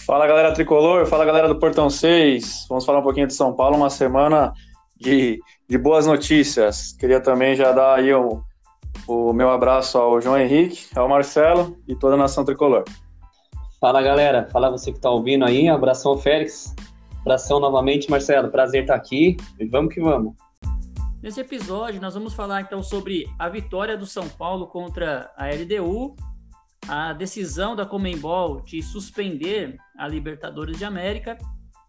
[0.04, 2.66] Fala, galera tricolor, fala, galera do Portão 6.
[2.68, 4.52] Vamos falar um pouquinho de São Paulo, uma semana
[4.98, 6.92] de, de boas notícias.
[6.94, 8.42] Queria também já dar aí o,
[9.08, 12.84] o meu abraço ao João Henrique, ao Marcelo e toda a nação tricolor.
[13.80, 16.74] Fala galera, fala você que tá ouvindo aí, abração Félix,
[17.22, 19.36] abração novamente Marcelo, prazer estar aqui.
[19.60, 20.34] E vamos que vamos.
[21.22, 26.16] Nesse episódio nós vamos falar então sobre a vitória do São Paulo contra a LDU,
[26.88, 31.38] a decisão da Comembol de suspender a Libertadores de América,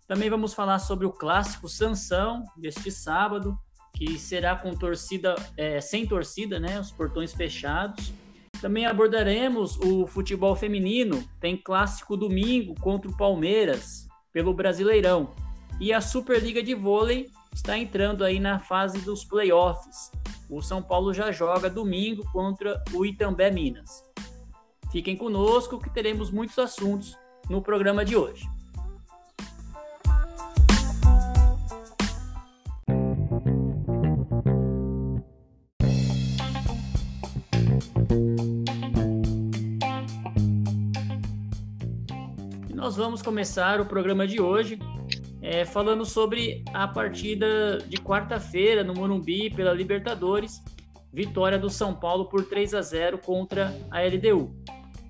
[0.08, 3.58] também vamos falar sobre o clássico Sansão deste sábado,
[3.92, 8.12] que será com torcida, é, sem torcida, né, os portões fechados,
[8.60, 11.22] também abordaremos o futebol feminino.
[11.40, 15.34] Tem clássico domingo contra o Palmeiras pelo Brasileirão.
[15.80, 20.10] E a Superliga de Vôlei está entrando aí na fase dos playoffs.
[20.48, 24.02] O São Paulo já joga domingo contra o Itambé Minas.
[24.90, 27.16] Fiquem conosco que teremos muitos assuntos
[27.50, 28.55] no programa de hoje.
[42.76, 44.78] Nós vamos começar o programa de hoje
[45.40, 50.62] é, falando sobre a partida de quarta-feira no Morumbi pela Libertadores,
[51.10, 54.54] vitória do São Paulo por 3 a 0 contra a LDU.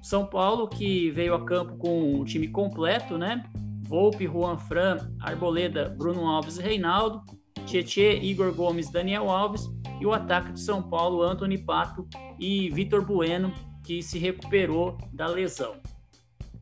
[0.01, 3.43] São Paulo que veio a campo com o time completo, né?
[3.83, 7.21] Volpe, Juan Fran, Arboleda, Bruno Alves e Reinaldo,
[7.67, 9.69] Tietê, Igor Gomes, Daniel Alves
[10.01, 12.07] e o ataque de São Paulo, Anthony Pato
[12.39, 13.53] e Vitor Bueno,
[13.85, 15.75] que se recuperou da lesão.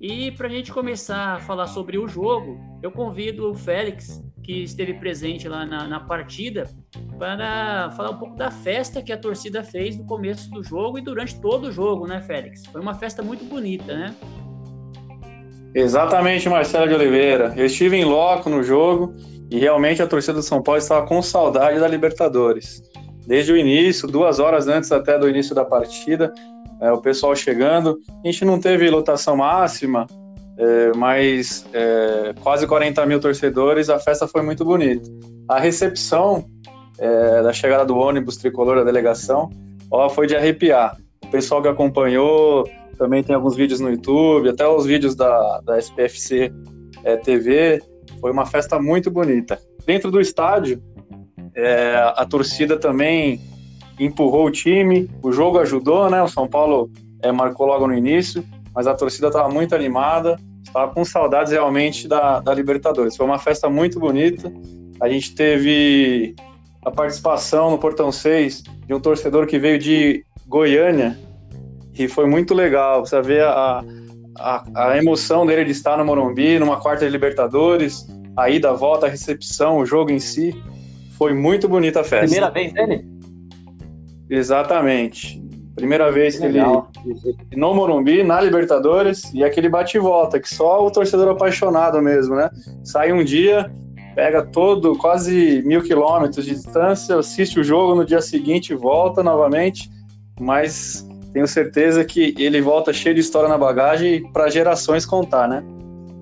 [0.00, 4.62] E para a gente começar a falar sobre o jogo, eu convido o Félix, que
[4.62, 6.68] esteve presente lá na, na, partida,
[7.18, 11.00] para falar um pouco da festa que a torcida fez no começo do jogo e
[11.00, 12.66] durante todo o jogo, né, Félix?
[12.66, 14.14] Foi uma festa muito bonita, né?
[15.74, 17.54] Exatamente, Marcelo de Oliveira.
[17.56, 19.14] Eu estive em loco no jogo
[19.50, 22.82] e realmente a torcida do São Paulo estava com saudade da Libertadores.
[23.26, 26.32] Desde o início, duas horas antes até do início da partida,
[26.84, 27.98] é, o pessoal chegando.
[28.22, 30.06] A gente não teve lotação máxima,
[30.58, 35.10] é, mas é, quase 40 mil torcedores, a festa foi muito bonita.
[35.48, 36.44] A recepção
[36.98, 39.50] é, da chegada do ônibus tricolor da delegação
[39.90, 40.98] ó, foi de arrepiar.
[41.24, 42.68] O pessoal que acompanhou,
[42.98, 46.52] também tem alguns vídeos no YouTube, até os vídeos da, da SPFC
[47.02, 47.82] é, TV,
[48.20, 49.58] foi uma festa muito bonita.
[49.86, 50.82] Dentro do estádio,
[51.54, 53.40] é, a torcida também
[53.98, 56.22] empurrou o time, o jogo ajudou, né?
[56.22, 56.90] O São Paulo
[57.22, 58.44] é, marcou logo no início,
[58.74, 63.16] mas a torcida estava muito animada, estava com saudades realmente da, da Libertadores.
[63.16, 64.52] Foi uma festa muito bonita.
[65.00, 66.34] A gente teve
[66.84, 71.18] a participação no Portão 6 de um torcedor que veio de Goiânia
[71.98, 73.04] e foi muito legal.
[73.04, 73.82] Você vê a,
[74.38, 78.72] a, a emoção dele de estar no Morumbi, numa quarta de Libertadores, a ida, a
[78.72, 80.54] volta, a recepção, o jogo em si.
[81.16, 82.26] Foi muito bonita a festa.
[82.26, 83.13] Primeira vez dele?
[84.28, 85.42] Exatamente.
[85.74, 86.88] Primeira vez que Legal.
[87.04, 92.00] ele no Morumbi, na Libertadores, e aquele bate e volta, que só o torcedor apaixonado
[92.00, 92.48] mesmo, né?
[92.84, 93.74] Sai um dia,
[94.14, 99.90] pega todo, quase mil quilômetros de distância, assiste o jogo, no dia seguinte volta novamente,
[100.38, 105.64] mas tenho certeza que ele volta cheio de história na bagagem para gerações contar, né?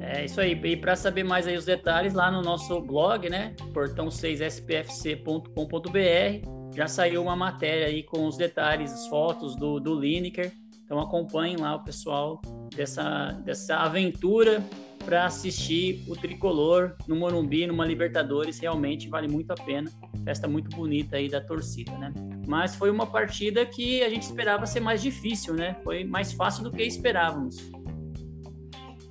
[0.01, 0.59] É isso aí.
[0.65, 3.53] E para saber mais aí os detalhes, lá no nosso blog, né?
[3.75, 10.53] portão6spfc.com.br já saiu uma matéria aí com os detalhes, as fotos do, do Lineker.
[10.85, 12.41] Então acompanhem lá o pessoal
[12.75, 14.63] dessa, dessa aventura
[15.05, 19.91] para assistir o tricolor no Morumbi, numa Libertadores, realmente vale muito a pena.
[20.25, 22.13] Festa muito bonita aí da torcida, né?
[22.47, 25.77] Mas foi uma partida que a gente esperava ser mais difícil, né?
[25.83, 27.57] Foi mais fácil do que esperávamos.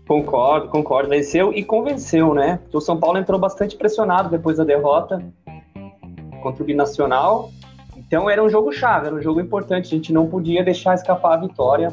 [0.08, 1.10] Concordo, concordo.
[1.10, 2.60] Venceu e convenceu, né?
[2.74, 5.22] O São Paulo entrou bastante pressionado depois da derrota
[6.42, 7.52] contra o Binacional.
[7.96, 9.86] Então era um jogo chave, era um jogo importante.
[9.86, 11.90] A gente não podia deixar escapar a vitória.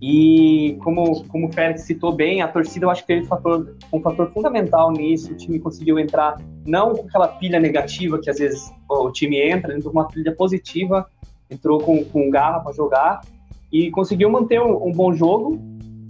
[0.00, 3.76] E como, como o Félix citou bem, a torcida eu acho que teve um fator,
[3.92, 5.32] um fator fundamental nisso.
[5.32, 9.74] O time conseguiu entrar não com aquela pilha negativa que às vezes o time entra,
[9.74, 11.06] entrou com uma pilha positiva,
[11.50, 13.20] entrou com, com garra para jogar
[13.72, 15.58] e conseguiu manter um, um bom jogo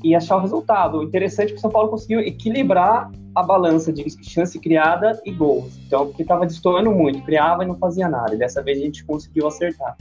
[0.06, 0.98] e achar o resultado.
[0.98, 5.32] O interessante é que o São Paulo conseguiu equilibrar a balança de chance criada e
[5.32, 5.76] gols.
[5.84, 8.32] Então, porque estava destoando muito, criava e não fazia nada.
[8.32, 9.96] E dessa vez a gente conseguiu acertar.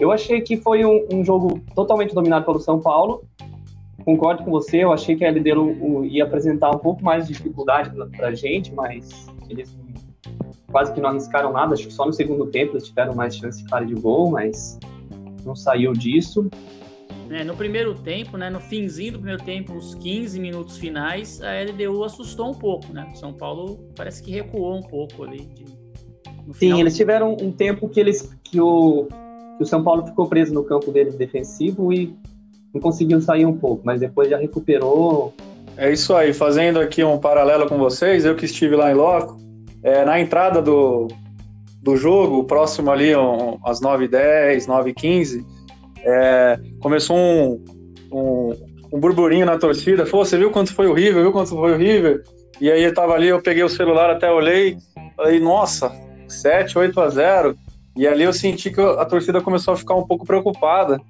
[0.00, 3.24] Eu achei que foi um, um jogo totalmente dominado pelo São Paulo.
[4.04, 7.90] Concordo com você, eu achei que a LDU ia apresentar um pouco mais de dificuldade
[8.16, 9.76] para a gente, mas eles
[10.72, 11.74] quase que não arriscaram nada.
[11.74, 14.78] Acho que só no segundo tempo eles tiveram mais chance de gol, mas
[15.44, 16.50] não saiu disso.
[17.30, 21.48] É, no primeiro tempo, né, no finzinho do primeiro tempo, os 15 minutos finais, a
[21.62, 23.08] LDU assustou um pouco, né?
[23.14, 25.40] São Paulo parece que recuou um pouco ali.
[25.46, 25.64] De,
[26.54, 29.08] Sim, eles tiveram um tempo que eles que o,
[29.56, 32.14] que o São Paulo ficou preso no campo dele defensivo e
[32.72, 35.34] não conseguiu sair um pouco, mas depois já recuperou.
[35.76, 39.38] É isso aí, fazendo aqui um paralelo com vocês, eu que estive lá em Loco,
[39.82, 41.08] é, na entrada do,
[41.82, 45.44] do jogo, próximo ali um, às 9h10, 9h15,
[46.06, 47.64] é, começou um,
[48.12, 48.50] um,
[48.92, 50.06] um, burburinho na torcida.
[50.06, 51.22] Pô, você viu quanto foi o River?
[51.22, 52.22] Viu quanto foi o River?
[52.60, 54.78] E aí eu tava ali, eu peguei o celular, até olhei,
[55.16, 55.92] falei, nossa,
[56.28, 57.56] 7, 8 a 0.
[57.96, 61.00] E ali eu senti que a torcida começou a ficar um pouco preocupada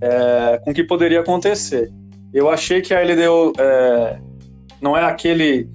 [0.00, 1.90] é, com o que poderia acontecer.
[2.32, 4.18] Eu achei que a LDU é,
[4.80, 5.68] não é aquele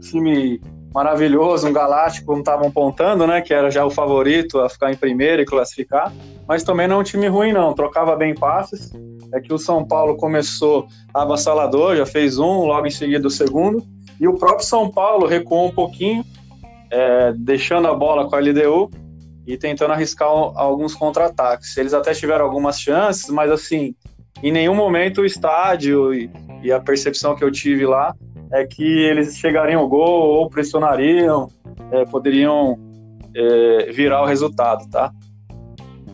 [0.00, 0.60] time
[0.92, 3.40] maravilhoso, um galáctico, como estavam apontando, né?
[3.40, 6.12] Que era já o favorito a ficar em primeiro e classificar.
[6.46, 7.74] Mas também não é um time ruim, não.
[7.74, 8.92] Trocava bem passes.
[9.32, 13.84] É que o São Paulo começou avassalador, já fez um, logo em seguida o segundo.
[14.18, 16.24] E o próprio São Paulo recuou um pouquinho,
[16.90, 18.90] é, deixando a bola com a LDU
[19.46, 21.76] e tentando arriscar alguns contra-ataques.
[21.76, 23.94] Eles até tiveram algumas chances, mas assim,
[24.42, 26.30] em nenhum momento o estádio e,
[26.62, 28.14] e a percepção que eu tive lá
[28.50, 31.50] é que eles chegariam ao gol ou pressionariam,
[31.92, 32.78] é, poderiam
[33.34, 35.12] é, virar o resultado, tá?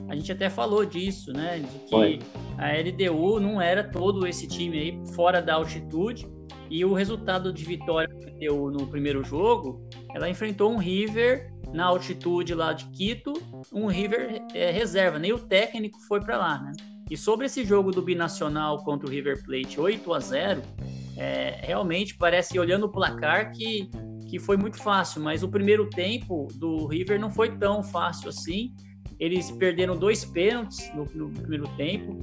[0.09, 1.59] A gente até falou disso, né?
[1.59, 2.19] De que Foi.
[2.59, 6.29] a LDU não era todo esse time aí fora da altitude.
[6.71, 11.87] E o resultado de vitória que deu no primeiro jogo, ela enfrentou um River na
[11.87, 13.33] altitude lá de Quito,
[13.73, 16.73] um River é, reserva, nem o técnico foi para lá, né?
[17.11, 20.63] E sobre esse jogo do Binacional contra o River Plate 8 a 0
[21.17, 23.89] é, realmente parece, olhando o placar, que,
[24.29, 28.73] que foi muito fácil, mas o primeiro tempo do River não foi tão fácil assim.
[29.19, 32.19] Eles perderam dois pênaltis no, no primeiro tempo,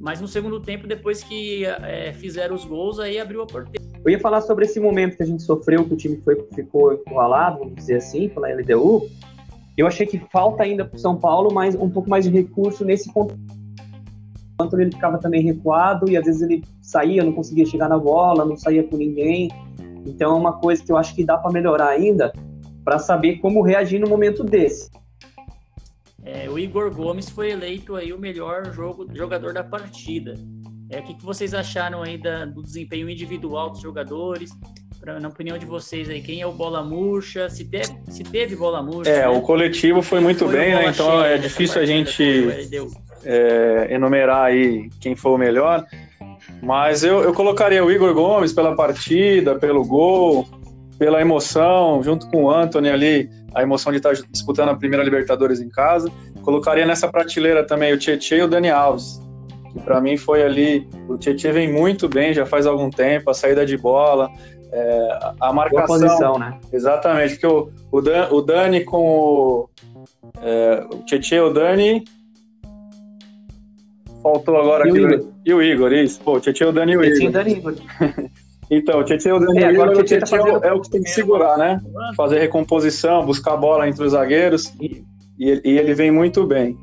[0.00, 3.86] mas no segundo tempo, depois que é, fizeram os gols, aí abriu a porteira.
[4.04, 6.92] Eu ia falar sobre esse momento que a gente sofreu, que o time foi, ficou
[6.92, 9.08] encurralado, vamos dizer assim, pela LDU.
[9.76, 12.84] Eu achei que falta ainda para o São Paulo mais, um pouco mais de recurso
[12.84, 13.36] nesse ponto
[14.62, 18.44] Enquanto ele ficava também recuado e às vezes ele saía, não conseguia chegar na bola,
[18.44, 19.50] não saía com ninguém.
[20.06, 22.32] Então é uma coisa que eu acho que dá para melhorar ainda,
[22.84, 24.88] para saber como reagir no momento desse.
[26.24, 30.34] É, o Igor Gomes foi eleito aí o melhor jogo, jogador da partida.
[30.88, 34.52] É, o que, que vocês acharam aí da, do desempenho individual dos jogadores?
[35.00, 37.50] Pra, na opinião de vocês aí, quem é o bola murcha?
[37.50, 39.10] Se teve, se teve bola murcha?
[39.10, 39.28] É, né?
[39.28, 40.90] o coletivo foi muito foi bem, né?
[40.90, 42.22] Então é difícil a gente
[43.24, 45.84] é, enumerar aí quem foi o melhor.
[46.62, 50.46] Mas eu, eu colocaria o Igor Gomes pela partida, pelo gol,
[50.98, 55.60] pela emoção, junto com o Anthony ali, a emoção de estar disputando a primeira Libertadores
[55.60, 56.10] em casa.
[56.42, 59.20] Colocaria nessa prateleira também o Tietchan e o Dani Alves,
[59.72, 60.88] que para mim foi ali.
[61.08, 64.28] O Tietchan vem muito bem já faz algum tempo, a saída de bola,
[64.72, 65.86] é, a marcação.
[65.86, 66.58] Boa posição, né?
[66.72, 69.68] Exatamente, porque o, o, Dan, o Dani com o.
[70.40, 72.04] É, o Tietchan e o Dani
[74.22, 75.00] Faltou agora e aqui.
[75.00, 75.28] O Igor.
[75.44, 76.20] E o Igor, isso.
[76.20, 77.28] Pô, Tietchan, o Dani e o Igor.
[77.28, 77.74] o Dani Igor.
[78.70, 81.02] então, o Tietchan, o Dani e o Igor, o Tietchan tá é o que tem
[81.02, 81.80] que segurar, né?
[82.16, 84.72] Fazer recomposição, buscar bola entre os zagueiros.
[84.80, 86.78] E, e ele vem muito bem.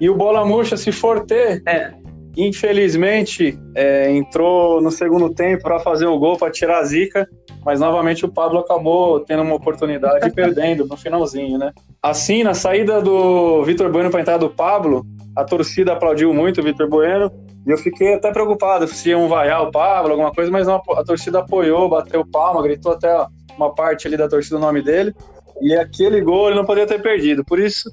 [0.00, 1.92] E o Bola Murcha, se for ter, é.
[2.36, 7.28] infelizmente, é, entrou no segundo tempo para fazer o gol, para tirar a zica,
[7.64, 11.72] mas novamente o Pablo acabou tendo uma oportunidade e perdendo no finalzinho, né?
[12.00, 15.04] Assim, na saída do Vitor Bueno para a entrada do Pablo,
[15.38, 17.30] a torcida aplaudiu muito o Vitor Bueno,
[17.64, 21.04] E eu fiquei até preocupado se iam vaiar o Pablo, alguma coisa, mas não, a
[21.04, 23.24] torcida apoiou, bateu palma, gritou até
[23.56, 25.14] uma parte ali da torcida o nome dele.
[25.62, 27.44] E aquele gol ele não poderia ter perdido.
[27.44, 27.88] Por isso,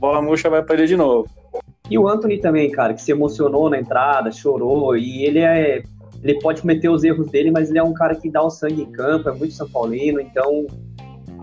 [0.00, 1.28] bola murcha vai perder de novo.
[1.90, 5.82] E o Anthony também, cara, que se emocionou na entrada, chorou, e ele é.
[6.22, 8.82] Ele pode cometer os erros dele, mas ele é um cara que dá o sangue
[8.82, 10.66] em campo, é muito São Paulino, então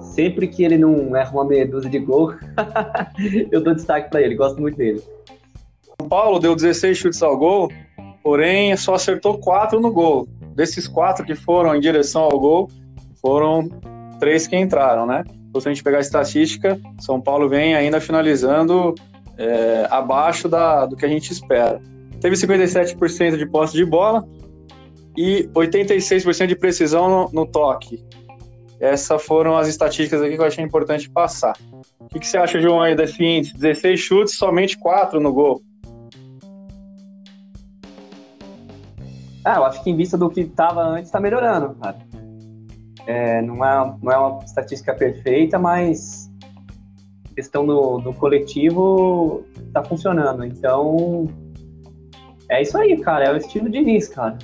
[0.02, 2.34] sempre que ele não erra uma meia dúzia de gol,
[3.52, 5.02] eu dou destaque para ele, gosto muito dele.
[6.00, 7.72] São Paulo deu 16 chutes ao gol,
[8.24, 10.28] porém só acertou 4 no gol.
[10.56, 12.70] Desses 4 que foram em direção ao gol,
[13.22, 13.70] foram
[14.20, 15.24] 3 que entraram, né?
[15.50, 18.94] Então, se a gente pegar a estatística, São Paulo vem ainda finalizando
[19.38, 21.82] é, abaixo da, do que a gente espera.
[22.20, 24.28] Teve 57% de posse de bola
[25.16, 28.04] e 86% de precisão no, no, toque.
[28.80, 31.56] Essas foram as estatísticas aqui que eu achei importante passar.
[32.00, 33.58] O que, que você acha, João, aí desse índice?
[33.58, 35.62] 16 chutes, somente 4 no gol.
[39.46, 41.98] Ah, eu acho que em vista do que estava antes, está melhorando, cara.
[43.06, 46.32] É, não, é, não é uma estatística perfeita, mas
[47.36, 50.44] questão do, do coletivo está funcionando.
[50.44, 51.28] Então,
[52.50, 53.26] é isso aí, cara.
[53.26, 54.38] É o estilo de Nis, cara.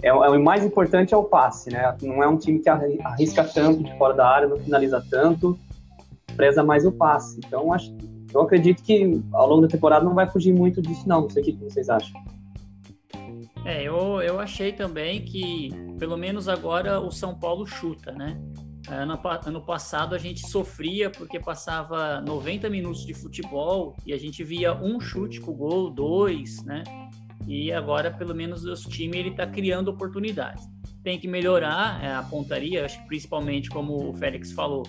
[0.00, 1.96] É, é, o mais importante é o passe, né?
[2.02, 5.58] Não é um time que arrisca tanto de fora da área, não finaliza tanto,
[6.36, 7.40] preza mais o passe.
[7.44, 7.92] Então, acho,
[8.32, 11.22] eu acredito que ao longo da temporada não vai fugir muito disso, não.
[11.22, 12.20] Não sei o que vocês acham.
[13.66, 18.40] É, eu, eu achei também que, pelo menos agora, o São Paulo chuta, né?
[18.88, 24.44] Ano, ano passado a gente sofria porque passava 90 minutos de futebol e a gente
[24.44, 26.84] via um chute com gol, dois, né?
[27.44, 30.64] E agora, pelo menos, o time ele está criando oportunidades.
[31.02, 34.84] Tem que melhorar é, a pontaria, acho que principalmente como o Félix falou,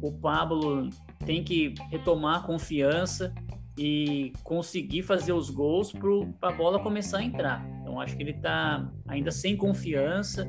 [0.00, 0.88] o Pablo
[1.26, 3.34] tem que retomar a confiança
[3.76, 5.92] e conseguir fazer os gols
[6.38, 7.79] para a bola começar a entrar.
[7.90, 10.46] Então acho que ele está ainda sem confiança,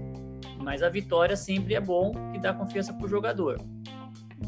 [0.60, 3.60] mas a vitória sempre é bom que dá confiança para o jogador.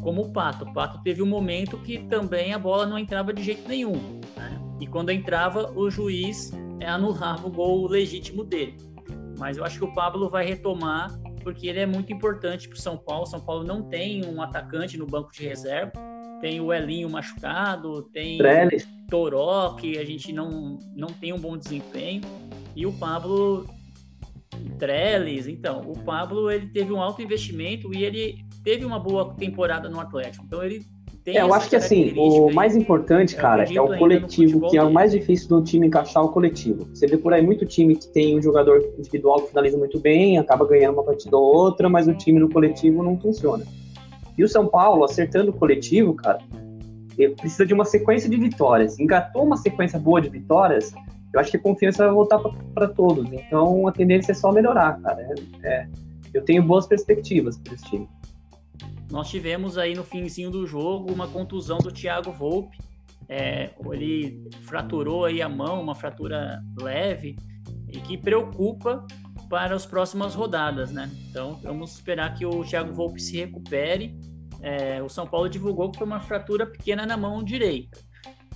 [0.01, 0.65] Como o Pato.
[0.65, 4.21] O Pato teve um momento que também a bola não entrava de jeito nenhum.
[4.37, 4.61] Né?
[4.79, 6.51] E quando entrava, o juiz
[6.85, 8.77] anulava o gol legítimo dele.
[9.39, 12.79] Mas eu acho que o Pablo vai retomar porque ele é muito importante para o
[12.79, 13.25] São Paulo.
[13.25, 16.12] São Paulo não tem um atacante no banco de reserva
[16.43, 18.85] tem o Elinho machucado, tem Trellis.
[19.09, 22.21] Toró, que a gente não, não tem um bom desempenho,
[22.75, 23.65] e o Pablo
[24.77, 29.89] Trellis, então, o Pablo ele teve um alto investimento e ele teve uma boa temporada
[29.89, 30.83] no Atlético, então ele
[31.23, 34.83] tem é, eu acho que assim, o mais importante, cara, é o coletivo, que é
[34.83, 36.89] o mais difícil do time encaixar o coletivo.
[36.93, 40.37] Você vê por aí muito time que tem um jogador individual que finaliza muito bem,
[40.37, 43.65] acaba ganhando uma partida ou outra, mas o time no coletivo não funciona.
[44.37, 46.39] E o São Paulo, acertando o coletivo, cara,
[47.37, 48.99] precisa de uma sequência de vitórias.
[48.99, 50.93] Engatou uma sequência boa de vitórias,
[51.33, 52.39] eu acho que a confiança vai voltar
[52.73, 53.31] para todos.
[53.31, 55.21] Então a tendência é só melhorar, cara.
[55.63, 55.89] É, é,
[56.33, 58.07] eu tenho boas perspectivas para esse time.
[59.11, 62.77] Nós tivemos aí no finzinho do jogo uma contusão do Thiago Volpe.
[63.27, 67.35] É, ele fraturou aí a mão, uma fratura leve
[67.87, 69.05] e que preocupa
[69.53, 71.11] para as próximas rodadas, né?
[71.29, 74.17] Então vamos esperar que o Thiago Volpe se recupere.
[74.63, 77.99] É, o São Paulo divulgou que foi uma fratura pequena na mão direita,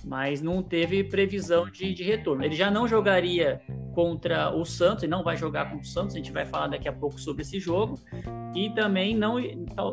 [0.04, 2.44] mas não teve previsão de, de retorno.
[2.44, 3.60] Ele já não jogaria
[3.94, 6.88] contra o Santos, e não vai jogar contra o Santos, a gente vai falar daqui
[6.88, 7.96] a pouco sobre esse jogo,
[8.52, 9.36] e também não,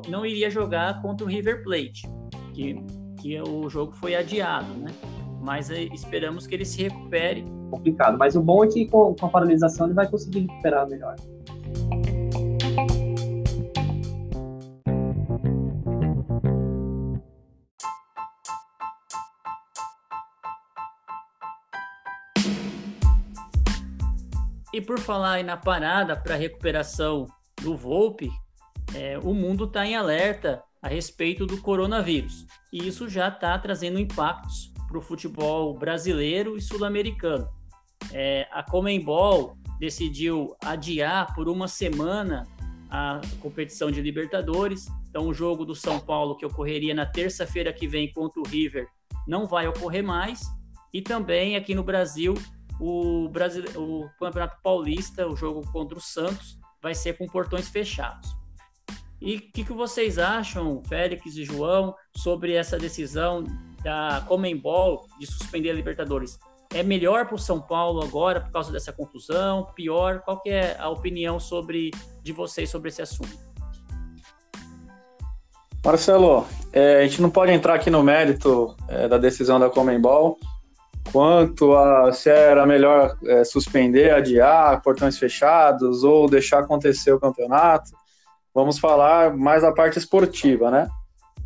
[0.09, 2.01] não iria jogar contra o River Plate,
[2.51, 2.83] que,
[3.21, 4.91] que o jogo foi adiado, né?
[5.45, 8.17] Mas é, esperamos que ele se recupere complicado.
[8.17, 11.15] Mas o bom é que com, com a paralisação ele vai conseguir recuperar melhor.
[24.73, 27.27] E por falar aí na parada para recuperação
[27.61, 28.29] do Volpe,
[28.95, 32.47] é, o mundo está em alerta a respeito do coronavírus.
[32.73, 37.49] E isso já está trazendo impactos para o futebol brasileiro e sul-americano
[38.13, 42.47] é, a Comembol decidiu adiar por uma semana
[42.89, 44.87] a competição de Libertadores.
[45.09, 48.87] Então, o jogo do São Paulo, que ocorreria na terça-feira que vem contra o River,
[49.27, 50.43] não vai ocorrer mais.
[50.93, 52.35] E também aqui no Brasil,
[52.79, 58.33] o, Brasil, o Campeonato Paulista, o jogo contra o Santos, vai ser com portões fechados.
[59.19, 63.43] E o que, que vocês acham, Félix e João, sobre essa decisão
[63.85, 66.37] da Comembol de suspender a Libertadores?
[66.73, 69.69] é melhor para o São Paulo agora por causa dessa confusão?
[69.75, 70.19] Pior?
[70.21, 73.37] Qual que é a opinião sobre de vocês sobre esse assunto?
[75.83, 80.37] Marcelo, é, a gente não pode entrar aqui no mérito é, da decisão da Comembol,
[81.13, 87.91] quanto a se era melhor é, suspender, adiar, portões fechados ou deixar acontecer o campeonato.
[88.53, 90.89] Vamos falar mais da parte esportiva, né?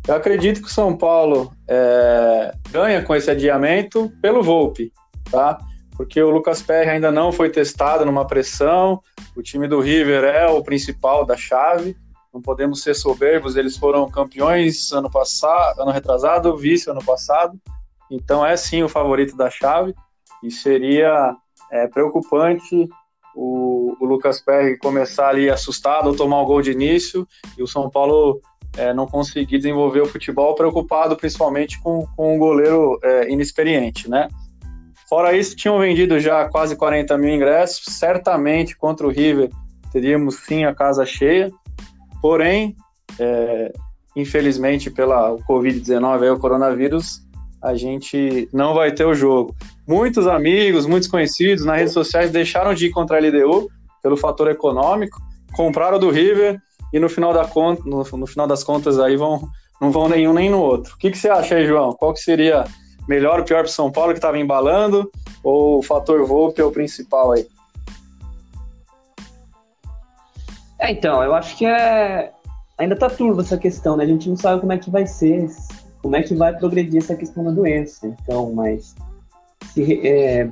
[0.06, 4.92] Eu acredito que o São Paulo é, ganha com esse adiamento pelo Volpe,
[5.30, 5.58] tá?
[5.96, 9.00] Porque o Lucas Perry ainda não foi testado numa pressão,
[9.36, 11.96] o time do River é o principal da chave,
[12.32, 17.58] não podemos ser soberbos, eles foram campeões ano passado, ano retrasado, vice ano passado,
[18.10, 19.94] então é sim o favorito da chave.
[20.42, 21.36] E seria
[21.70, 22.88] é, preocupante
[23.36, 27.26] o, o, Lucas Perry começar ali assustado ou tomar um gol de início.
[27.56, 28.40] E o São Paulo
[28.76, 34.28] é, não conseguir desenvolver o futebol preocupado principalmente com, com um goleiro é, inexperiente, né?
[35.08, 39.50] Fora isso, tinham vendido já quase 40 mil ingressos, certamente contra o River
[39.92, 41.50] teríamos sim a casa cheia,
[42.22, 42.76] porém,
[43.18, 43.72] é,
[44.14, 47.22] infelizmente pela Covid-19 o coronavírus,
[47.62, 49.54] a gente não vai ter o jogo.
[49.86, 53.68] Muitos amigos, muitos conhecidos nas redes sociais deixaram de ir contra a LDU
[54.02, 55.20] pelo fator econômico,
[55.52, 56.58] compraram do River
[56.92, 59.48] e no final, da conta, no, no final das contas aí vão,
[59.80, 60.94] não vão nenhum nem no outro.
[60.94, 61.92] O que, que você acha aí, João?
[61.92, 62.64] Qual que seria
[63.08, 65.10] melhor ou pior para São Paulo que estava embalando
[65.42, 67.46] ou o fator Volpe é o principal aí?
[70.78, 72.32] É, então, eu acho que é
[72.80, 74.04] ainda tá turva essa questão, né?
[74.04, 75.48] A gente não sabe como é que vai ser
[76.02, 78.06] como é que vai progredir essa questão da doença.
[78.06, 78.94] Então, mas
[79.74, 80.48] se é,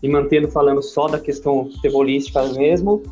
[0.00, 3.02] me mantendo falando só da questão futebolística mesmo,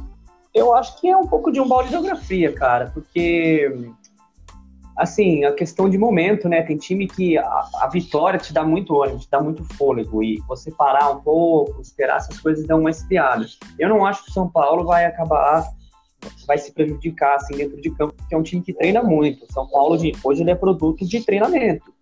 [0.55, 3.91] eu acho que é um pouco de um balde de geografia, cara, porque
[4.97, 6.63] assim, a questão de momento, né?
[6.63, 10.39] Tem time que a, a, vitória te dá muito ânimo, te dá muito fôlego, e
[10.47, 13.45] você parar um pouco, esperar essas coisas dão uma esfriada.
[13.79, 15.65] Eu não acho que o São Paulo vai acabar
[16.47, 19.51] vai se prejudicar assim dentro de campo, porque é um time que treina muito.
[19.53, 21.94] São Paulo hoje ele é produto de treinamento.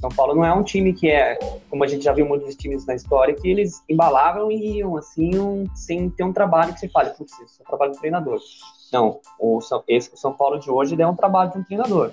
[0.00, 2.86] São Paulo não é um time que é, como a gente já viu muitos times
[2.86, 6.88] na história, que eles embalavam e iam assim, um, sem ter um trabalho que você
[6.88, 8.38] fale, putz, isso é um trabalho do treinador.
[8.90, 12.12] Não, o São, esse o São Paulo de hoje é um trabalho de um treinador.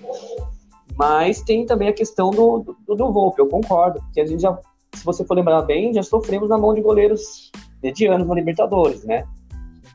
[0.97, 4.58] Mas tem também a questão do, do, do Volpe, eu concordo, porque a gente já,
[4.93, 9.26] se você for lembrar bem, já sofremos na mão de goleiros medianos na Libertadores, né?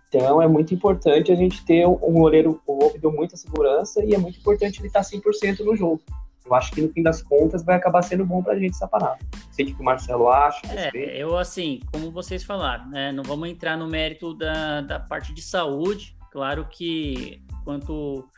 [0.08, 4.14] Então é muito importante a gente ter um goleiro, o Wolf deu muita segurança e
[4.14, 6.00] é muito importante ele estar 100% no jogo.
[6.44, 9.18] Eu acho que no fim das contas vai acabar sendo bom pra gente essa parada.
[9.50, 10.60] Sei que o Marcelo acha.
[10.66, 10.90] É,
[11.22, 13.12] eu assim, como vocês falaram, né?
[13.12, 16.16] Não vamos entrar no mérito da, da parte de saúde.
[16.30, 18.28] Claro que quanto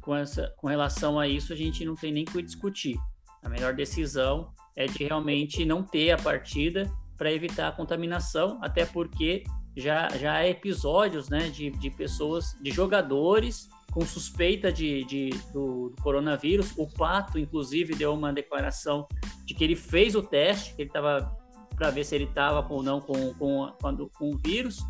[0.00, 2.98] com, essa, com relação a isso, a gente não tem nem que discutir.
[3.42, 8.84] A melhor decisão é de realmente não ter a partida para evitar a contaminação, até
[8.84, 9.44] porque
[9.76, 15.90] já, já há episódios né, de, de pessoas, de jogadores com suspeita de, de do,
[15.90, 16.72] do, coronavírus.
[16.76, 19.06] O Pato, inclusive, deu uma declaração
[19.44, 21.36] de que ele fez o teste, que ele estava
[21.76, 24.82] para ver se ele estava ou não com, com, com, com o vírus,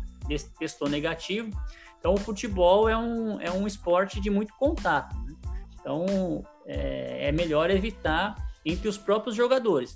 [0.57, 1.49] testou negativo.
[1.99, 5.15] Então, o futebol é um, é um esporte de muito contato.
[5.17, 5.35] Né?
[5.79, 8.35] Então, é, é, melhor evitar
[8.65, 9.95] entre os próprios jogadores.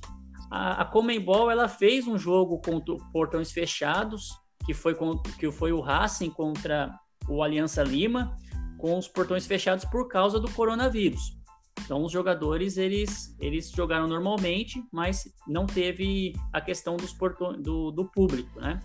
[0.51, 2.79] A, a Comembol ela fez um jogo com
[3.11, 4.29] portões fechados,
[4.65, 6.93] que foi, com, que foi o Racing contra
[7.27, 8.35] o Aliança Lima,
[8.77, 11.37] com os portões fechados por causa do coronavírus.
[11.83, 17.91] Então os jogadores eles, eles jogaram normalmente, mas não teve a questão dos portões do,
[17.91, 18.79] do público, né?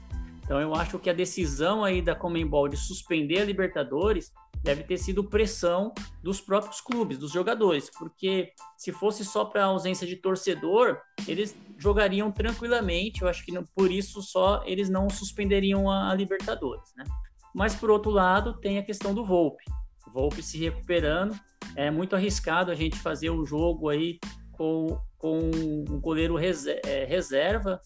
[0.45, 4.97] Então eu acho que a decisão aí da Comembol de suspender a Libertadores deve ter
[4.97, 10.99] sido pressão dos próprios clubes, dos jogadores, porque se fosse só para ausência de torcedor,
[11.27, 13.23] eles jogariam tranquilamente.
[13.23, 17.05] Eu acho que por isso só eles não suspenderiam a, a Libertadores, né?
[17.55, 19.65] Mas por outro lado, tem a questão do Volpe.
[20.13, 21.35] Volpe se recuperando.
[21.75, 24.19] É muito arriscado a gente fazer um jogo aí
[24.53, 27.81] com, com um goleiro é, reserva,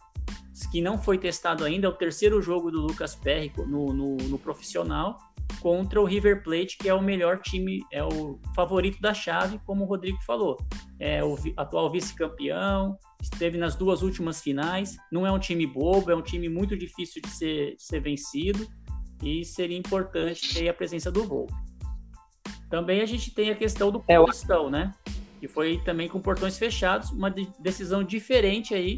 [0.71, 1.87] que não foi testado ainda.
[1.87, 5.19] É o terceiro jogo do Lucas Perry no, no, no profissional
[5.61, 9.85] contra o River Plate, que é o melhor time, é o favorito da chave, como
[9.85, 10.57] o Rodrigo falou.
[10.99, 14.97] É o atual vice-campeão, esteve nas duas últimas finais.
[15.11, 18.67] Não é um time bobo, é um time muito difícil de ser, de ser vencido
[19.23, 21.66] e seria importante ter a presença do Volpe.
[22.69, 24.93] Também a gente tem a questão do é, Paulistão, né?
[25.39, 28.97] Que foi também com portões fechados, uma decisão diferente aí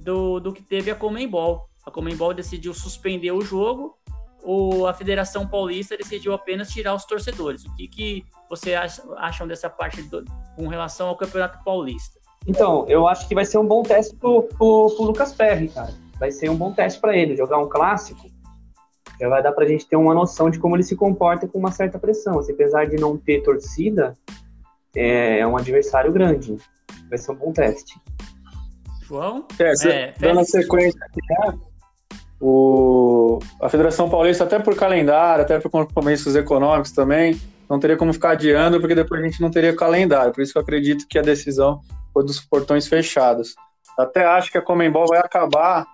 [0.00, 1.68] do, do que teve a Comembol.
[1.84, 3.96] A Comembol decidiu suspender o jogo
[4.42, 7.64] ou a Federação Paulista decidiu apenas tirar os torcedores.
[7.64, 12.18] O que, que você acha, acham dessa parte do, com relação ao Campeonato Paulista?
[12.46, 15.92] Então, eu acho que vai ser um bom teste pro, pro, pro Lucas Perry, cara.
[16.18, 18.30] Vai ser um bom teste para ele, jogar um clássico.
[19.20, 21.72] Já vai dar pra gente ter uma noção de como ele se comporta com uma
[21.72, 22.38] certa pressão.
[22.38, 24.14] Assim, apesar de não ter torcida,
[24.94, 26.56] é, é um adversário grande.
[27.08, 28.00] Vai ser um bom teste.
[29.02, 29.46] João?
[29.58, 31.58] É, é dando sequência aqui, né?
[32.40, 38.12] O, a Federação Paulista, até por calendário, até por compromissos econômicos também, não teria como
[38.12, 40.32] ficar adiando, porque depois a gente não teria calendário.
[40.32, 41.80] Por isso que eu acredito que a decisão
[42.12, 43.54] foi dos portões fechados.
[43.98, 45.84] Até acho que a Comembol vai acabar,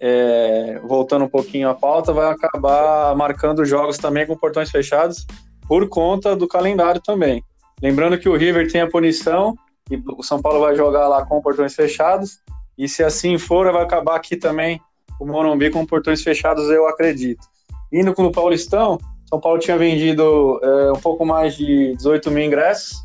[0.00, 5.26] é, voltando um pouquinho à pauta, vai acabar marcando jogos também com portões fechados
[5.68, 7.44] por conta do calendário também.
[7.82, 9.54] Lembrando que o River tem a punição
[9.90, 12.40] e o São Paulo vai jogar lá com portões fechados.
[12.78, 14.80] E se assim for, vai acabar aqui também
[15.20, 17.46] o Morumbi com portões fechados, eu acredito.
[17.92, 22.44] Indo com o Paulistão, São Paulo tinha vendido é, um pouco mais de 18 mil
[22.44, 22.98] ingressos.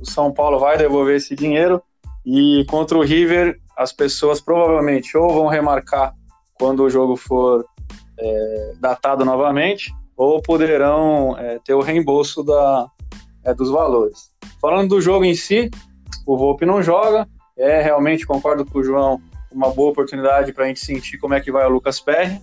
[0.00, 1.82] O São Paulo vai devolver esse dinheiro.
[2.24, 6.14] E contra o River, as pessoas provavelmente ou vão remarcar
[6.58, 7.64] quando o jogo for
[8.18, 12.86] é, datado novamente, ou poderão é, ter o reembolso da,
[13.44, 14.30] é, dos valores.
[14.60, 15.70] Falando do jogo em si,
[16.26, 20.68] o Volpe não joga, é realmente, concordo com o João, uma boa oportunidade para a
[20.68, 22.40] gente sentir como é que vai o Lucas Perry,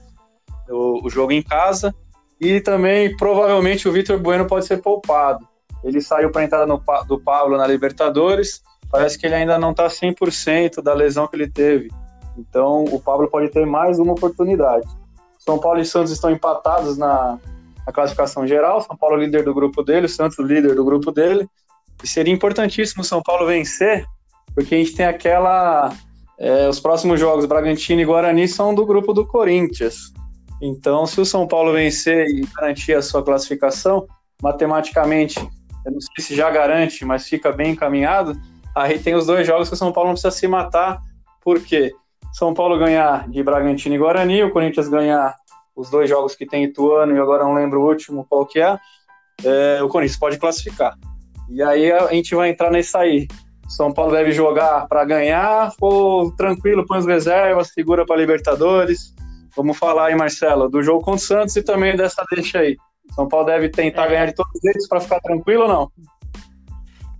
[0.70, 1.94] o, o jogo em casa.
[2.40, 5.46] E também, provavelmente, o Vitor Bueno pode ser poupado.
[5.84, 8.62] Ele saiu para a entrada no, do Pablo na Libertadores.
[8.90, 11.90] Parece que ele ainda não está 100% da lesão que ele teve.
[12.40, 14.88] Então, o Pablo pode ter mais uma oportunidade.
[15.38, 17.38] São Paulo e Santos estão empatados na,
[17.86, 18.82] na classificação geral.
[18.82, 21.48] São Paulo líder do grupo dele, Santos líder do grupo dele.
[22.04, 24.06] E seria importantíssimo o São Paulo vencer,
[24.56, 25.92] porque a gente tem aquela
[26.40, 30.14] é, os próximos jogos, Bragantino e Guarani, são do grupo do Corinthians.
[30.62, 34.08] Então, se o São Paulo vencer e garantir a sua classificação,
[34.42, 35.38] matematicamente,
[35.86, 38.40] eu não sei se já garante, mas fica bem encaminhado.
[38.74, 41.02] Aí tem os dois jogos que o São Paulo não precisa se matar,
[41.42, 41.94] porque
[42.34, 45.36] São Paulo ganhar de Bragantino e Guarani, o Corinthians ganhar
[45.76, 48.78] os dois jogos que tem Ituano e agora não lembro o último qual que é,
[49.44, 50.96] é o Corinthians pode classificar.
[51.50, 53.28] E aí a gente vai entrar nesse aí.
[53.68, 59.14] São Paulo deve jogar para ganhar ou tranquilo, põe as reservas, segura para Libertadores?
[59.56, 62.78] Vamos falar aí, Marcelo, do jogo contra o Santos e também dessa deixa aí.
[63.14, 64.10] São Paulo deve tentar é.
[64.10, 65.92] ganhar de todos eles para ficar tranquilo ou não?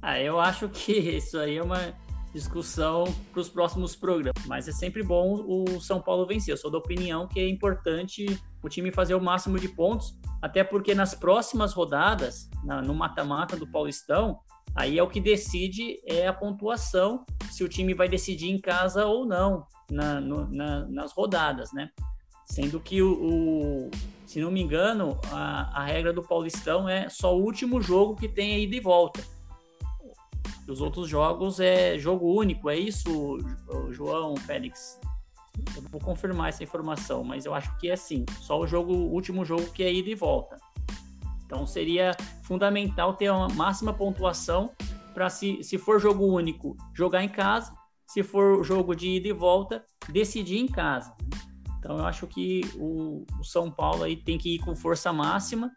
[0.02, 1.94] Ah, eu acho que isso aí é uma
[2.34, 4.46] discussão para os próximos programas.
[4.46, 6.54] Mas é sempre bom o São Paulo vencer.
[6.54, 8.26] Eu sou da opinião que é importante
[8.62, 13.56] o time fazer o máximo de pontos, até porque nas próximas rodadas, na, no mata-mata
[13.56, 14.40] do Paulistão,
[14.76, 19.06] Aí é o que decide é a pontuação, se o time vai decidir em casa
[19.06, 21.90] ou não na, no, na, nas rodadas, né?
[22.46, 23.92] Sendo que o, o,
[24.26, 28.28] se não me engano, a, a regra do Paulistão é só o último jogo que
[28.28, 29.24] tem ida e volta.
[30.68, 33.38] Os outros jogos é jogo único, é isso,
[33.92, 35.00] João, Félix?
[35.76, 39.12] Eu vou confirmar essa informação, mas eu acho que é assim, só o jogo, o
[39.12, 40.58] último jogo que é ida e volta.
[41.46, 42.12] Então seria
[42.44, 44.72] fundamental ter uma máxima pontuação
[45.14, 47.74] para se, se for jogo único, jogar em casa,
[48.08, 51.14] se for jogo de ida e volta, decidir em casa.
[51.80, 55.72] Então eu acho que o, o São Paulo aí tem que ir com força máxima,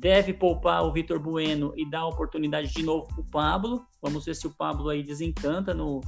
[0.00, 3.86] deve poupar o Vitor Bueno e dar oportunidade de novo para o Pablo.
[4.00, 6.00] Vamos ver se o Pablo aí desencanta no,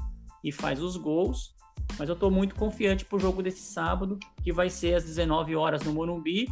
[0.43, 1.55] e faz os gols.
[1.99, 5.55] Mas eu estou muito confiante para o jogo desse sábado, que vai ser às 19
[5.57, 6.47] horas no Morumbi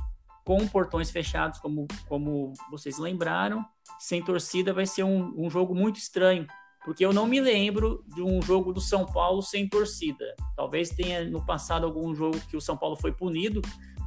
[0.44, 3.64] com portões fechados, como, como vocês lembraram.
[3.98, 6.46] Sem torcida vai ser um, um jogo muito estranho,
[6.84, 10.34] porque eu não me lembro de um jogo do São Paulo sem torcida.
[10.56, 13.62] Talvez tenha no passado algum jogo que o São Paulo foi punido,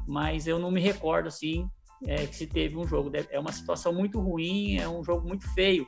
[0.08, 1.68] mas eu não me recordo assim
[2.08, 3.12] é, que se teve um jogo.
[3.30, 5.88] É uma situação muito ruim, é um jogo muito feio.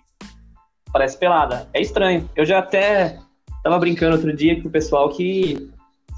[0.92, 1.70] Parece pelada.
[1.74, 2.30] É estranho.
[2.36, 3.20] Eu já até
[3.64, 5.72] tava brincando outro dia com o pessoal que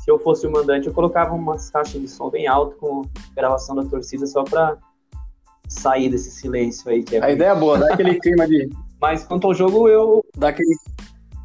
[0.08, 3.02] se eu fosse o mandante, eu colocava umas caixas de som bem alto com
[3.36, 4.78] gravação da torcida só para
[5.68, 7.04] sair desse silêncio aí.
[7.12, 8.70] É a ideia é boa, dá aquele clima de.
[9.02, 10.24] Mas quanto ao jogo, eu.
[10.38, 10.76] Dá aquele,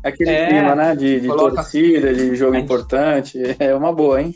[0.05, 0.95] aquele é, clima, né?
[0.95, 1.57] De, de coloca...
[1.57, 3.38] torcida, de jogo importante.
[3.59, 4.35] É uma boa, hein?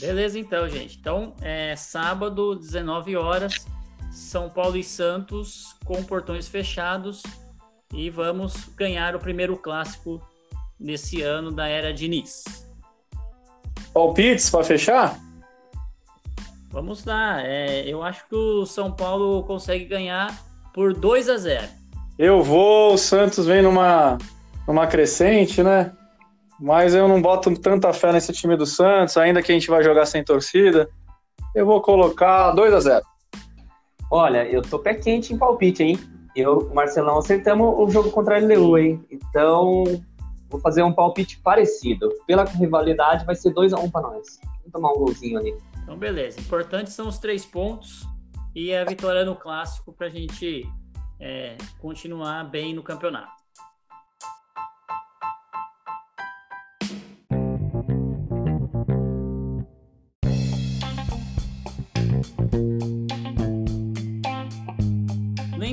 [0.00, 0.96] Beleza, então, gente.
[0.98, 3.66] Então, é sábado, 19 horas,
[4.10, 7.22] São Paulo e Santos com portões fechados
[7.92, 10.20] e vamos ganhar o primeiro clássico
[10.78, 12.44] nesse ano da era Diniz.
[13.92, 15.18] Palpites para fechar?
[16.70, 17.42] Vamos lá.
[17.42, 20.36] É, eu acho que o São Paulo consegue ganhar
[20.72, 21.66] por 2 a 0.
[22.18, 24.18] Eu vou, o Santos vem numa,
[24.66, 25.92] numa crescente, né?
[26.60, 29.82] Mas eu não boto tanta fé nesse time do Santos, ainda que a gente vai
[29.82, 30.88] jogar sem torcida.
[31.54, 33.04] Eu vou colocar 2 a 0.
[34.10, 35.98] Olha, eu tô pé quente em palpite, hein?
[36.34, 39.04] Eu, Marcelão, acertamos o jogo contra a LDU, hein?
[39.10, 39.84] Então,
[40.50, 42.08] Vou fazer um palpite parecido.
[42.26, 44.40] Pela rivalidade, vai ser 2x1 um para nós.
[44.42, 45.54] Vamos tomar um golzinho ali.
[45.82, 46.40] Então, beleza.
[46.40, 48.06] Importante são os três pontos
[48.54, 50.66] e a vitória no clássico para a gente
[51.20, 53.37] é, continuar bem no campeonato.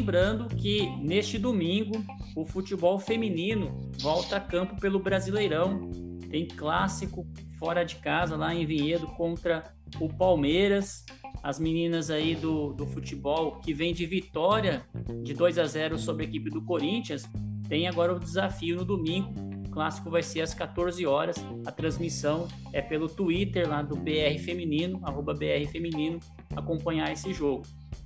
[0.05, 1.93] Lembrando que neste domingo
[2.35, 5.89] o futebol feminino volta a campo pelo Brasileirão.
[6.29, 7.25] Tem clássico
[7.57, 9.63] fora de casa lá em Vinhedo contra
[9.99, 11.03] o Palmeiras.
[11.41, 14.85] As meninas aí do, do futebol que vem de vitória
[15.23, 17.27] de 2 a 0 sobre a equipe do Corinthians
[17.67, 19.33] tem agora o desafio no domingo.
[19.65, 21.35] O clássico vai ser às 14 horas.
[21.65, 26.19] A transmissão é pelo Twitter lá do BR Feminino, arroba BR Feminino,
[26.55, 27.63] acompanhar esse jogo.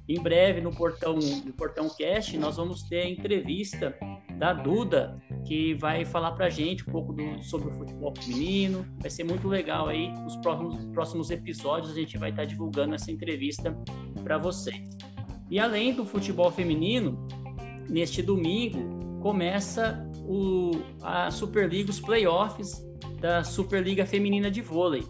[0.07, 3.95] Em breve, no Portão, no Portão Cast, nós vamos ter a entrevista
[4.37, 8.85] da Duda, que vai falar pra gente um pouco do, sobre o futebol feminino.
[8.99, 10.09] Vai ser muito legal aí.
[10.23, 13.77] Nos próximos, próximos episódios a gente vai estar divulgando essa entrevista
[14.23, 14.97] para vocês.
[15.51, 17.27] E além do futebol feminino,
[17.89, 20.71] neste domingo começa o,
[21.01, 22.81] a Superliga, os playoffs
[23.19, 25.03] da Superliga Feminina de Vôlei.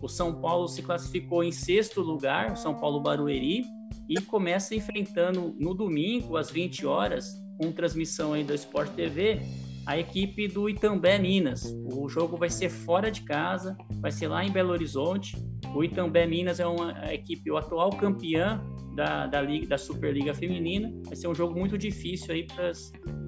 [0.00, 3.64] O São Paulo se classificou em sexto lugar, o São Paulo Barueri,
[4.12, 9.40] e começa enfrentando no domingo, às 20 horas, com transmissão aí do Sport TV,
[9.86, 11.74] a equipe do Itambé Minas.
[11.92, 15.36] O jogo vai ser fora de casa, vai ser lá em Belo Horizonte.
[15.74, 18.62] O Itambé Minas é uma equipe, o atual campeã
[18.94, 20.92] da, da, Liga, da Superliga Feminina.
[21.06, 22.70] Vai ser um jogo muito difícil aí para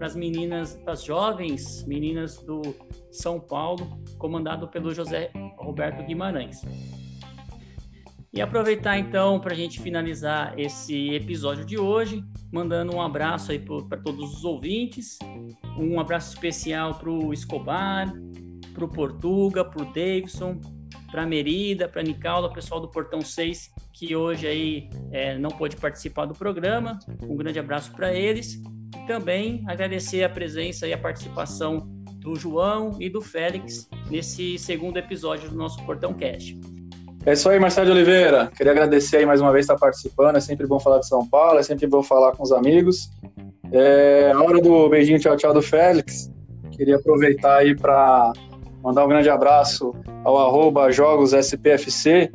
[0.06, 2.60] as meninas, para as jovens meninas do
[3.10, 6.60] São Paulo, comandado pelo José Roberto Guimarães.
[8.34, 13.60] E aproveitar então para a gente finalizar esse episódio de hoje, mandando um abraço aí
[13.60, 15.16] para todos os ouvintes,
[15.78, 18.12] um abraço especial para o Escobar,
[18.74, 20.60] para o Portuga, para o Davidson,
[21.12, 26.26] para Merida, para Nicaula, pessoal do Portão 6, que hoje aí é, não pôde participar
[26.26, 26.98] do programa.
[27.22, 28.60] Um grande abraço para eles.
[28.96, 34.96] E também agradecer a presença e a participação do João e do Félix nesse segundo
[34.96, 36.73] episódio do nosso Portão Cast.
[37.26, 38.50] É isso aí, Marcelo de Oliveira.
[38.54, 40.36] Queria agradecer aí mais uma vez estar participando.
[40.36, 43.10] É sempre bom falar de São Paulo, é sempre bom falar com os amigos.
[43.72, 46.30] É a hora do beijinho tchau tchau do Félix.
[46.72, 48.30] Queria aproveitar aí para
[48.82, 52.30] mandar um grande abraço ao arroba jogosspfc,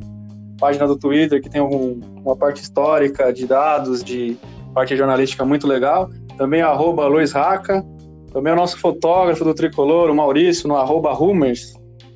[0.58, 4.36] página do Twitter que tem um, uma parte histórica de dados, de
[4.74, 6.10] parte jornalística muito legal.
[6.36, 7.86] Também arroba Luiz Raca.
[8.32, 11.74] Também o nosso fotógrafo do Tricolor, o Maurício, no arroba Rumers.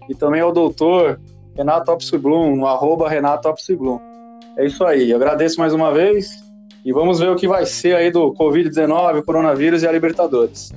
[0.08, 1.20] E também ao doutor
[1.56, 3.98] Renato Opsiblum, no arroba Renato Opsiblum.
[4.56, 6.42] É isso aí, eu agradeço mais uma vez
[6.84, 10.70] e vamos ver o que vai ser aí do Covid-19, coronavírus e a Libertadores.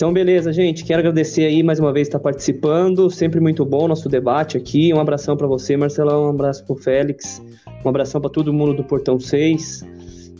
[0.00, 0.82] Então, beleza, gente.
[0.82, 3.10] Quero agradecer aí mais uma vez estar participando.
[3.10, 4.94] Sempre muito bom nosso debate aqui.
[4.94, 6.24] Um abração para você, Marcelão.
[6.24, 7.42] Um abraço para o Félix.
[7.84, 9.84] Um abração para todo mundo do Portão 6.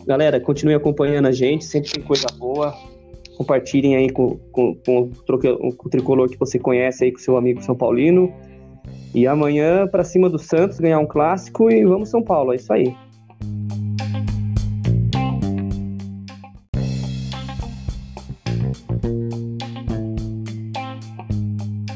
[0.07, 1.63] Galera, continue acompanhando a gente.
[1.63, 2.73] Sempre tem coisa boa.
[3.37, 7.37] Compartilhem aí com, com, com, o, com o tricolor que você conhece aí com seu
[7.37, 8.33] amigo São Paulino.
[9.13, 12.71] E amanhã para cima do Santos ganhar um clássico e vamos São Paulo, é isso
[12.71, 12.95] aí.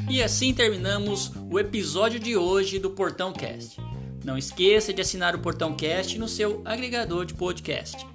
[0.10, 3.80] E assim terminamos o episódio de hoje do Portão Cast.
[4.24, 8.06] Não esqueça de assinar o Portão Cast no seu agregador de podcast.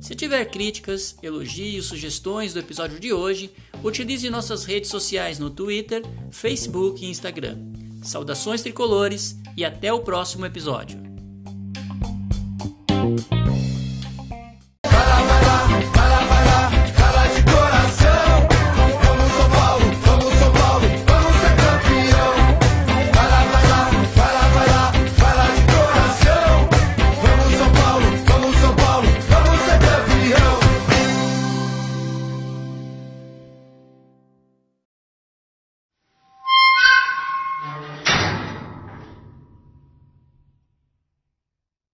[0.00, 3.50] Se tiver críticas, elogios, sugestões do episódio de hoje,
[3.82, 7.69] utilize nossas redes sociais no Twitter, Facebook e Instagram.
[8.02, 11.09] Saudações tricolores e até o próximo episódio.